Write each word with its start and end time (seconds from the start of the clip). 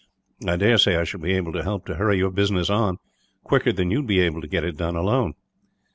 I 0.47 0.55
daresay 0.55 0.95
I 0.95 1.03
shall 1.03 1.19
be 1.19 1.33
able 1.33 1.53
to 1.53 1.61
help 1.61 1.85
to 1.85 1.93
hurry 1.93 2.17
your 2.17 2.31
business 2.31 2.71
on, 2.71 2.97
quicker 3.43 3.71
than 3.71 3.91
you 3.91 3.99
would 3.99 4.07
be 4.07 4.21
able 4.21 4.41
to 4.41 4.47
get 4.47 4.63
it 4.65 4.75
done, 4.75 4.95
alone." 4.95 5.35